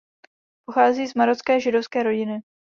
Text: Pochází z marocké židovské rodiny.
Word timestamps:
Pochází 0.65 1.07
z 1.07 1.13
marocké 1.13 1.59
židovské 1.59 2.03
rodiny. 2.03 2.39